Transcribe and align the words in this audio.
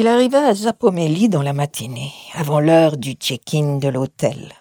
Il 0.00 0.06
arriva 0.06 0.46
à 0.46 0.54
Zapomélie 0.54 1.28
dans 1.28 1.42
la 1.42 1.52
matinée, 1.52 2.14
avant 2.32 2.58
l'heure 2.58 2.96
du 2.96 3.12
check-in 3.12 3.76
de 3.76 3.88
l'hôtel. 3.88 4.54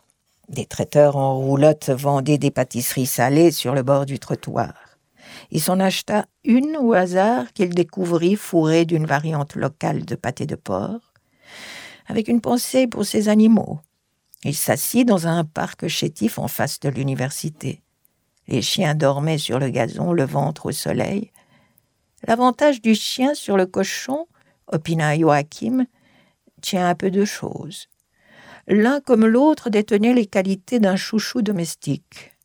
Des 0.49 0.66
traiteurs 0.66 1.16
en 1.16 1.38
roulotte 1.38 1.91
vendaient 1.91 2.38
des 2.38 2.52
pâtisseries 2.52 3.05
salées 3.05 3.52
sur 3.52 3.73
le 3.73 3.81
bord 3.81 4.05
du 4.05 4.20
trottoir. 4.20 4.73
Il 5.49 5.61
s'en 5.61 5.80
acheta 5.80 6.25
une 6.44 6.75
au 6.75 6.91
hasard 6.91 7.53
qu'il 7.53 7.70
découvrit 7.70 8.35
fourrée 8.35 8.83
d'une 8.83 9.05
variante 9.05 9.55
locale 9.55 10.03
de 10.03 10.16
pâté 10.16 10.45
de 10.45 10.55
porc, 10.55 11.13
avec 12.08 12.27
une 12.27 12.41
pensée 12.41 12.85
pour 12.85 13.05
ses 13.05 13.30
animaux. 13.30 13.80
Il 14.44 14.55
s'assit 14.55 15.08
dans 15.08 15.25
un 15.25 15.45
parc 15.45 15.88
chétif 15.88 16.38
en 16.38 16.49
face 16.49 16.81
de 16.81 16.89
l'université. 16.89 17.81
Les 18.49 18.61
chiens 18.61 18.94
dormaient 18.94 19.38
sur 19.38 19.58
le 19.58 19.69
gazon, 19.69 20.11
le 20.11 20.25
ventre 20.25 20.66
au 20.66 20.72
soleil. 20.73 21.31
L'avantage 22.28 22.81
du 22.81 22.94
chien 22.94 23.33
sur 23.35 23.56
le 23.56 23.67
cochon, 23.67 24.28
opina 24.72 25.17
Joachim, 25.17 25.86
tient 26.62 26.88
à 26.88 26.95
peu 26.95 27.12
de 27.12 27.25
choses. 27.25 27.88
L'un 28.67 29.02
comme 29.02 29.25
l'autre 29.25 29.70
détenait 29.70 30.14
les 30.14 30.28
qualités 30.28 30.80
d'un 30.80 30.95
chouchou 30.95 31.42
domestique. 31.42 32.38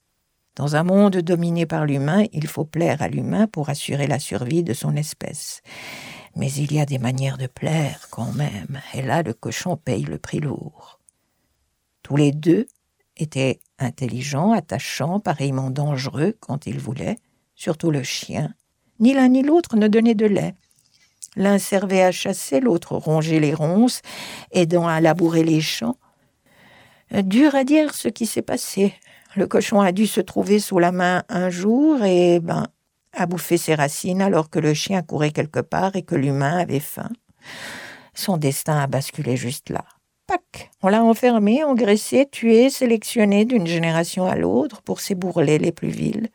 Dans 0.56 0.76
un 0.76 0.84
monde 0.84 1.16
dominé 1.16 1.66
par 1.66 1.84
l'humain, 1.84 2.24
il 2.32 2.46
faut 2.46 2.64
plaire 2.64 3.02
à 3.02 3.08
l'humain 3.08 3.46
pour 3.46 3.68
assurer 3.68 4.06
la 4.06 4.18
survie 4.18 4.62
de 4.62 4.72
son 4.72 4.94
espèce. 4.94 5.62
Mais 6.36 6.50
il 6.52 6.72
y 6.72 6.80
a 6.80 6.86
des 6.86 6.98
manières 6.98 7.38
de 7.38 7.46
plaire 7.46 8.06
quand 8.10 8.32
même, 8.32 8.80
et 8.94 9.02
là 9.02 9.22
le 9.22 9.34
cochon 9.34 9.76
paye 9.76 10.04
le 10.04 10.18
prix 10.18 10.40
lourd. 10.40 11.00
Tous 12.02 12.16
les 12.16 12.32
deux 12.32 12.66
étaient 13.16 13.60
intelligents, 13.78 14.52
attachants, 14.52 15.20
pareillement 15.20 15.70
dangereux 15.70 16.36
quand 16.40 16.66
ils 16.66 16.78
voulaient, 16.78 17.18
surtout 17.54 17.90
le 17.90 18.02
chien. 18.02 18.54
Ni 19.00 19.12
l'un 19.12 19.28
ni 19.28 19.42
l'autre 19.42 19.76
ne 19.76 19.88
donnait 19.88 20.14
de 20.14 20.26
lait. 20.26 20.54
L'un 21.36 21.58
servait 21.58 22.02
à 22.02 22.12
chasser, 22.12 22.60
l'autre 22.60 22.96
rongeait 22.96 23.40
les 23.40 23.54
ronces, 23.54 24.02
aidant 24.52 24.86
à 24.86 25.00
labourer 25.00 25.42
les 25.42 25.60
champs. 25.60 25.96
Dur 27.10 27.54
à 27.54 27.64
dire 27.64 27.94
ce 27.94 28.08
qui 28.08 28.26
s'est 28.26 28.42
passé. 28.42 28.94
Le 29.36 29.46
cochon 29.46 29.80
a 29.80 29.92
dû 29.92 30.06
se 30.06 30.20
trouver 30.20 30.58
sous 30.60 30.78
la 30.78 30.92
main 30.92 31.24
un 31.28 31.50
jour 31.50 32.02
et, 32.04 32.40
ben, 32.40 32.66
a 33.12 33.26
bouffé 33.26 33.56
ses 33.56 33.74
racines 33.74 34.22
alors 34.22 34.50
que 34.50 34.58
le 34.58 34.74
chien 34.74 35.02
courait 35.02 35.30
quelque 35.30 35.60
part 35.60 35.96
et 35.96 36.02
que 36.02 36.14
l'humain 36.14 36.58
avait 36.58 36.80
faim. 36.80 37.10
Son 38.14 38.36
destin 38.36 38.78
a 38.78 38.86
basculé 38.86 39.36
juste 39.36 39.70
là. 39.70 39.84
Pac 40.26 40.70
On 40.82 40.88
l'a 40.88 41.04
enfermé, 41.04 41.64
engraissé, 41.64 42.26
tué, 42.30 42.70
sélectionné 42.70 43.44
d'une 43.44 43.66
génération 43.66 44.26
à 44.26 44.36
l'autre 44.36 44.82
pour 44.82 45.00
ses 45.00 45.14
bourrelets 45.14 45.58
les 45.58 45.72
plus 45.72 45.90
vils. 45.90 46.28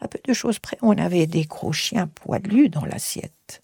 À 0.00 0.08
peu 0.08 0.18
de 0.24 0.32
choses 0.32 0.58
près, 0.58 0.76
on 0.82 0.96
avait 0.98 1.26
des 1.26 1.44
gros 1.44 1.72
chiens 1.72 2.06
poilus 2.06 2.68
dans 2.68 2.84
l'assiette. 2.84 3.62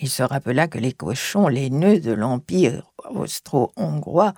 Il 0.00 0.08
se 0.08 0.22
rappela 0.22 0.68
que 0.68 0.78
les 0.78 0.92
cochons, 0.92 1.48
les 1.48 1.70
nœuds 1.70 2.00
de 2.00 2.12
l'Empire 2.12 2.92
austro-hongrois, 3.10 4.32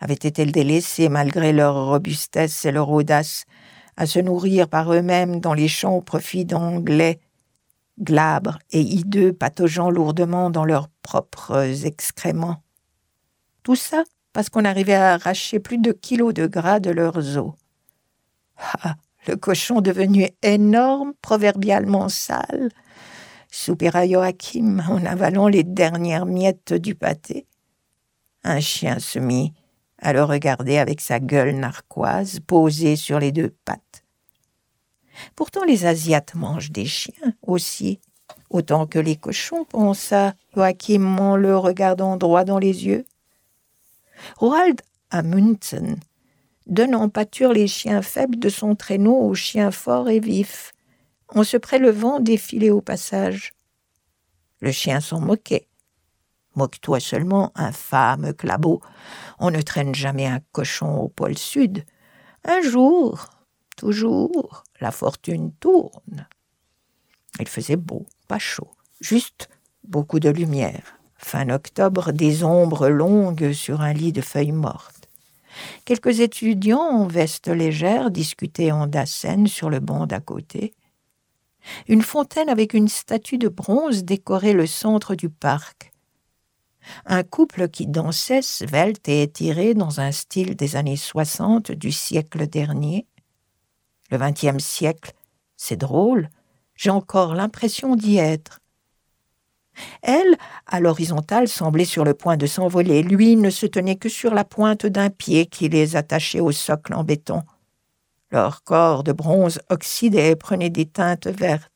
avaient 0.00 0.14
été 0.14 0.44
délaissés 0.44 1.08
malgré 1.08 1.52
leur 1.52 1.86
robustesse 1.86 2.64
et 2.64 2.72
leur 2.72 2.90
audace 2.90 3.44
à 3.96 4.06
se 4.06 4.18
nourrir 4.18 4.68
par 4.68 4.92
eux-mêmes 4.92 5.40
dans 5.40 5.54
les 5.54 5.68
champs 5.68 5.96
au 5.96 6.00
profit 6.00 6.44
d'anglais, 6.44 7.20
glabres 8.00 8.58
et 8.70 8.80
hideux 8.80 9.32
pataugeant 9.32 9.90
lourdement 9.90 10.50
dans 10.50 10.64
leurs 10.64 10.88
propres 11.02 11.84
excréments. 11.84 12.62
Tout 13.62 13.76
ça 13.76 14.04
parce 14.32 14.48
qu'on 14.48 14.64
arrivait 14.64 14.94
à 14.94 15.14
arracher 15.14 15.60
plus 15.60 15.78
de 15.78 15.92
kilos 15.92 16.32
de 16.32 16.46
gras 16.46 16.80
de 16.80 16.90
leurs 16.90 17.36
os. 17.36 17.52
Ah, 18.58 18.94
le 19.26 19.36
cochon 19.36 19.80
devenu 19.80 20.28
énorme, 20.42 21.12
proverbialement 21.20 22.08
sale, 22.08 22.70
soupira 23.52 24.08
Joachim 24.08 24.82
en 24.88 25.04
avalant 25.04 25.46
les 25.46 25.62
dernières 25.62 26.26
miettes 26.26 26.72
du 26.72 26.94
pâté. 26.94 27.46
Un 28.42 28.58
chien 28.58 28.98
se 28.98 29.20
mit 29.20 29.52
à 29.98 30.12
le 30.12 30.24
regarder 30.24 30.78
avec 30.78 31.00
sa 31.00 31.20
gueule 31.20 31.54
narquoise 31.54 32.40
posée 32.40 32.96
sur 32.96 33.20
les 33.20 33.30
deux 33.30 33.54
pattes. 33.64 34.02
Pourtant 35.36 35.64
les 35.64 35.84
Asiates 35.84 36.34
mangent 36.34 36.72
des 36.72 36.86
chiens 36.86 37.34
aussi, 37.42 38.00
autant 38.48 38.86
que 38.86 38.98
les 38.98 39.16
cochons, 39.16 39.64
pensa 39.64 40.34
Joachim 40.56 41.18
en 41.18 41.36
le 41.36 41.56
regardant 41.56 42.16
droit 42.16 42.44
dans 42.44 42.58
les 42.58 42.86
yeux. 42.86 43.04
Roald 44.38 44.80
Amundsen 45.10 45.98
donne 46.66 46.94
en 46.94 47.10
pâture 47.10 47.52
les 47.52 47.68
chiens 47.68 48.00
faibles 48.00 48.38
de 48.38 48.48
son 48.48 48.74
traîneau 48.74 49.14
aux 49.14 49.34
chiens 49.34 49.70
forts 49.70 50.08
et 50.08 50.20
vifs, 50.20 50.72
en 51.34 51.44
se 51.44 51.56
prélevant 51.56 52.20
défiler 52.20 52.70
au 52.70 52.80
passage. 52.80 53.52
Le 54.60 54.70
chien 54.70 55.00
s'en 55.00 55.20
moquait. 55.20 55.68
Moque-toi 56.54 57.00
seulement, 57.00 57.50
infâme 57.54 58.34
clabot. 58.34 58.80
On 59.38 59.50
ne 59.50 59.62
traîne 59.62 59.94
jamais 59.94 60.26
un 60.26 60.40
cochon 60.52 60.98
au 60.98 61.08
pôle 61.08 61.38
sud. 61.38 61.84
Un 62.44 62.60
jour, 62.60 63.26
toujours, 63.76 64.64
la 64.80 64.90
fortune 64.90 65.52
tourne. 65.60 66.26
Il 67.40 67.48
faisait 67.48 67.76
beau, 67.76 68.06
pas 68.28 68.38
chaud, 68.38 68.70
juste 69.00 69.48
beaucoup 69.84 70.20
de 70.20 70.28
lumière. 70.28 70.98
Fin 71.16 71.48
octobre, 71.50 72.12
des 72.12 72.44
ombres 72.44 72.88
longues 72.88 73.52
sur 73.52 73.80
un 73.80 73.92
lit 73.92 74.12
de 74.12 74.20
feuilles 74.20 74.52
mortes. 74.52 75.08
Quelques 75.84 76.20
étudiants 76.20 76.80
en 76.80 77.06
veste 77.06 77.48
légère 77.48 78.10
discutaient 78.10 78.72
en 78.72 78.86
dassen 78.86 79.46
sur 79.46 79.70
le 79.70 79.80
banc 79.80 80.06
d'à 80.06 80.20
côté. 80.20 80.74
Une 81.88 82.02
fontaine 82.02 82.48
avec 82.48 82.74
une 82.74 82.88
statue 82.88 83.38
de 83.38 83.48
bronze 83.48 84.04
décorait 84.04 84.52
le 84.52 84.66
centre 84.66 85.14
du 85.14 85.28
parc. 85.28 85.92
Un 87.06 87.22
couple 87.22 87.68
qui 87.68 87.86
dansait 87.86 88.42
svelte 88.42 89.08
et 89.08 89.22
étiré 89.22 89.74
dans 89.74 90.00
un 90.00 90.10
style 90.10 90.56
des 90.56 90.76
années 90.76 90.96
soixante 90.96 91.70
du 91.70 91.92
siècle 91.92 92.48
dernier. 92.48 93.06
Le 94.10 94.18
vingtième 94.18 94.60
siècle, 94.60 95.12
c'est 95.56 95.76
drôle, 95.76 96.28
j'ai 96.74 96.90
encore 96.90 97.34
l'impression 97.34 97.94
d'y 97.94 98.18
être. 98.18 98.60
Elle, 100.02 100.36
à 100.66 100.80
l'horizontale, 100.80 101.48
semblait 101.48 101.84
sur 101.84 102.04
le 102.04 102.14
point 102.14 102.36
de 102.36 102.46
s'envoler. 102.46 103.02
Lui 103.02 103.36
ne 103.36 103.50
se 103.50 103.66
tenait 103.66 103.96
que 103.96 104.08
sur 104.08 104.34
la 104.34 104.44
pointe 104.44 104.86
d'un 104.86 105.08
pied 105.08 105.46
qui 105.46 105.68
les 105.68 105.96
attachait 105.96 106.40
au 106.40 106.52
socle 106.52 106.94
en 106.94 107.04
béton. 107.04 107.42
Leur 108.32 108.64
corps 108.64 109.04
de 109.04 109.12
bronze 109.12 109.60
oxydé 109.68 110.34
prenait 110.36 110.70
des 110.70 110.86
teintes 110.86 111.26
vertes. 111.26 111.68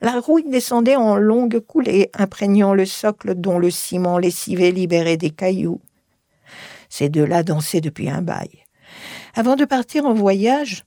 La 0.00 0.18
rouille 0.18 0.50
descendait 0.50 0.96
en 0.96 1.16
longues 1.16 1.60
coulées, 1.60 2.10
imprégnant 2.14 2.74
le 2.74 2.86
socle 2.86 3.36
dont 3.36 3.60
le 3.60 3.70
ciment 3.70 4.18
lessivé 4.18 4.72
libérait 4.72 5.16
des 5.16 5.30
cailloux. 5.30 5.80
Ces 6.88 7.08
deux-là 7.08 7.44
dansaient 7.44 7.80
depuis 7.80 8.10
un 8.10 8.20
bail. 8.20 8.64
Avant 9.34 9.54
de 9.54 9.64
partir 9.64 10.04
en 10.04 10.12
voyage, 10.12 10.84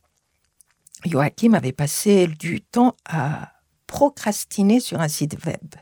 Joachim 1.06 1.54
avait 1.54 1.72
passé 1.72 2.28
du 2.28 2.60
temps 2.60 2.98
à 3.06 3.54
procrastiner 3.88 4.82
sur 4.82 5.00
un 5.00 5.08
site 5.08 5.38
web. 5.46 5.76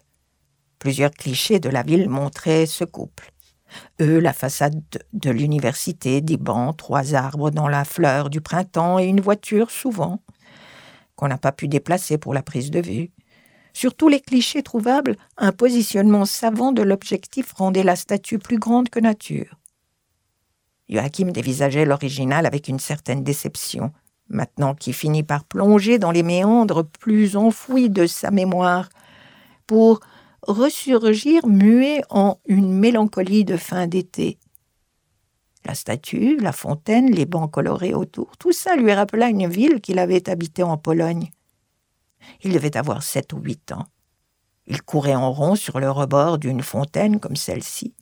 Plusieurs 0.77 1.11
clichés 1.11 1.59
de 1.59 1.69
la 1.69 1.81
ville 1.81 2.07
montraient 2.07 2.67
ce 2.67 2.83
couple. 2.83 3.31
Eux, 4.01 4.19
la 4.19 4.33
façade 4.33 4.81
de 5.13 5.29
l'université, 5.29 6.21
des 6.21 6.37
bancs, 6.37 6.77
trois 6.77 7.15
arbres 7.15 7.51
dans 7.51 7.67
la 7.67 7.85
fleur 7.85 8.29
du 8.29 8.41
printemps 8.41 8.99
et 8.99 9.05
une 9.05 9.21
voiture 9.21 9.71
souvent, 9.71 10.19
qu'on 11.15 11.27
n'a 11.27 11.37
pas 11.37 11.51
pu 11.51 11.67
déplacer 11.67 12.17
pour 12.17 12.33
la 12.33 12.41
prise 12.43 12.71
de 12.71 12.81
vue. 12.81 13.11
Sur 13.73 13.95
tous 13.95 14.07
les 14.07 14.19
clichés 14.19 14.63
trouvables, 14.63 15.15
un 15.37 15.51
positionnement 15.51 16.25
savant 16.25 16.71
de 16.71 16.83
l'objectif 16.83 17.53
rendait 17.53 17.83
la 17.83 17.95
statue 17.95 18.37
plus 18.37 18.59
grande 18.59 18.89
que 18.89 18.99
nature. 18.99 19.59
Joachim 20.89 21.31
dévisageait 21.31 21.85
l'original 21.85 22.45
avec 22.45 22.67
une 22.67 22.79
certaine 22.79 23.23
déception, 23.23 23.91
maintenant 24.29 24.75
qu'il 24.75 24.93
finit 24.93 25.23
par 25.23 25.43
plonger 25.43 25.97
dans 25.97 26.11
les 26.11 26.23
méandres 26.23 26.85
plus 26.85 27.35
enfouis 27.35 27.89
de 27.89 28.05
sa 28.05 28.31
mémoire, 28.31 28.89
pour 29.65 30.01
ressurgir 30.47 31.47
muet 31.47 32.01
en 32.09 32.39
une 32.45 32.71
mélancolie 32.71 33.45
de 33.45 33.57
fin 33.57 33.87
d'été. 33.87 34.37
La 35.65 35.75
statue, 35.75 36.37
la 36.37 36.51
fontaine, 36.51 37.09
les 37.09 37.25
bancs 37.25 37.49
colorés 37.49 37.93
autour, 37.93 38.35
tout 38.37 38.51
ça 38.51 38.75
lui 38.75 38.91
rappela 38.91 39.29
une 39.29 39.47
ville 39.47 39.79
qu'il 39.79 39.99
avait 39.99 40.29
habitée 40.29 40.63
en 40.63 40.77
Pologne. 40.77 41.29
Il 42.41 42.53
devait 42.53 42.77
avoir 42.77 43.03
sept 43.03 43.33
ou 43.33 43.39
huit 43.39 43.71
ans. 43.71 43.85
Il 44.67 44.81
courait 44.81 45.15
en 45.15 45.31
rond 45.31 45.55
sur 45.55 45.79
le 45.79 45.89
rebord 45.89 46.37
d'une 46.37 46.61
fontaine 46.61 47.19
comme 47.19 47.35
celle-ci. 47.35 47.93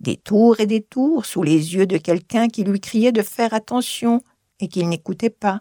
Des 0.00 0.16
tours 0.16 0.60
et 0.60 0.66
des 0.66 0.82
tours 0.82 1.24
sous 1.24 1.42
les 1.42 1.74
yeux 1.74 1.86
de 1.86 1.96
quelqu'un 1.96 2.48
qui 2.48 2.64
lui 2.64 2.80
criait 2.80 3.12
de 3.12 3.22
faire 3.22 3.54
attention 3.54 4.20
et 4.60 4.68
qu'il 4.68 4.88
n'écoutait 4.88 5.30
pas. 5.30 5.60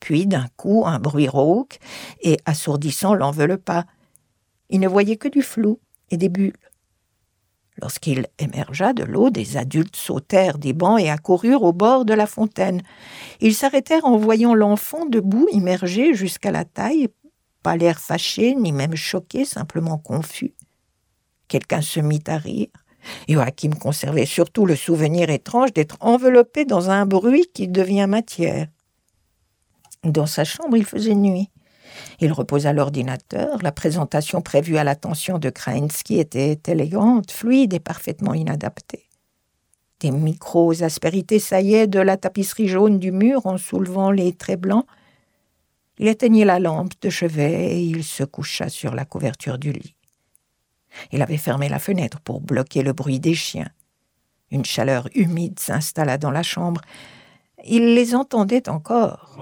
Puis 0.00 0.26
d'un 0.26 0.46
coup 0.56 0.84
un 0.86 0.98
bruit 0.98 1.28
rauque 1.28 1.78
et 2.20 2.38
assourdissant 2.44 3.14
l'enveloppa. 3.14 3.84
Il 4.70 4.80
ne 4.80 4.88
voyait 4.88 5.16
que 5.16 5.28
du 5.28 5.42
flou 5.42 5.80
et 6.10 6.16
des 6.16 6.28
bulles. 6.28 6.56
Lorsqu'il 7.80 8.26
émergea 8.38 8.92
de 8.92 9.04
l'eau, 9.04 9.30
des 9.30 9.56
adultes 9.56 9.96
sautèrent 9.96 10.58
des 10.58 10.72
bancs 10.72 11.00
et 11.00 11.10
accoururent 11.10 11.62
au 11.62 11.72
bord 11.72 12.04
de 12.04 12.12
la 12.12 12.26
fontaine. 12.26 12.82
Ils 13.40 13.54
s'arrêtèrent 13.54 14.04
en 14.04 14.16
voyant 14.16 14.54
l'enfant 14.54 15.06
debout, 15.06 15.46
immergé 15.52 16.12
jusqu'à 16.14 16.50
la 16.50 16.64
taille, 16.64 17.08
pas 17.62 17.76
l'air 17.76 18.00
fâché, 18.00 18.56
ni 18.56 18.72
même 18.72 18.96
choqué, 18.96 19.44
simplement 19.44 19.98
confus. 19.98 20.54
Quelqu'un 21.46 21.80
se 21.80 22.00
mit 22.00 22.22
à 22.26 22.38
rire. 22.38 22.68
Joachim 23.28 23.70
conservait 23.70 24.26
surtout 24.26 24.66
le 24.66 24.74
souvenir 24.74 25.30
étrange 25.30 25.72
d'être 25.72 25.96
enveloppé 26.00 26.64
dans 26.64 26.90
un 26.90 27.06
bruit 27.06 27.48
qui 27.54 27.68
devient 27.68 28.06
matière. 28.08 28.66
Dans 30.04 30.26
sa 30.26 30.44
chambre, 30.44 30.76
il 30.76 30.84
faisait 30.84 31.14
nuit. 31.14 31.50
Il 32.20 32.32
reposa 32.32 32.72
l'ordinateur. 32.72 33.62
La 33.62 33.72
présentation 33.72 34.40
prévue 34.40 34.76
à 34.76 34.84
l'attention 34.84 35.38
de 35.38 35.50
Krainsky 35.50 36.18
était 36.18 36.58
élégante, 36.66 37.30
fluide 37.30 37.74
et 37.74 37.80
parfaitement 37.80 38.34
inadaptée. 38.34 39.08
Des 40.00 40.10
micros-aspérités 40.10 41.40
saillaient 41.40 41.88
de 41.88 41.98
la 41.98 42.16
tapisserie 42.16 42.68
jaune 42.68 42.98
du 42.98 43.10
mur 43.10 43.46
en 43.46 43.58
soulevant 43.58 44.10
les 44.10 44.32
traits 44.32 44.60
blancs. 44.60 44.86
Il 45.98 46.06
éteignit 46.06 46.44
la 46.44 46.60
lampe 46.60 46.92
de 47.00 47.10
chevet 47.10 47.72
et 47.74 47.80
il 47.80 48.04
se 48.04 48.22
coucha 48.22 48.68
sur 48.68 48.94
la 48.94 49.04
couverture 49.04 49.58
du 49.58 49.72
lit. 49.72 49.94
Il 51.10 51.22
avait 51.22 51.36
fermé 51.36 51.68
la 51.68 51.80
fenêtre 51.80 52.20
pour 52.20 52.40
bloquer 52.40 52.82
le 52.82 52.92
bruit 52.92 53.18
des 53.18 53.34
chiens. 53.34 53.68
Une 54.50 54.64
chaleur 54.64 55.08
humide 55.14 55.58
s'installa 55.58 56.16
dans 56.16 56.30
la 56.30 56.42
chambre 56.42 56.80
il 57.64 57.94
les 57.94 58.14
entendait 58.14 58.68
encore. 58.68 59.36